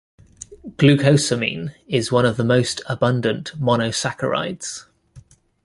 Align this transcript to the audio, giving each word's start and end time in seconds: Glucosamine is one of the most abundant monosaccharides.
Glucosamine 0.77 1.75
is 1.87 2.11
one 2.11 2.25
of 2.25 2.35
the 2.35 2.43
most 2.43 2.81
abundant 2.87 3.51
monosaccharides. 3.61 4.87